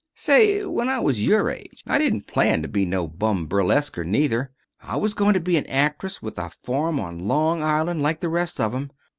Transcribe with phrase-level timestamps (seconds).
[0.15, 4.51] Say, when I was your age I didn't plan to be no bum burlesquer neither.
[4.81, 8.27] I was going to be an actress, with a farm on Long Island, like the
[8.29, 8.89] rest of 'em.